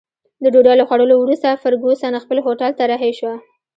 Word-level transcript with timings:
د 0.43 0.45
ډوډۍ 0.53 0.75
له 0.77 0.85
خوړلو 0.87 1.15
وروسته 1.19 1.59
فرګوسن 1.61 2.13
خپل 2.23 2.37
هوټل 2.45 2.71
ته 2.77 2.83
رهي 2.91 3.11
شوه. 3.19 3.35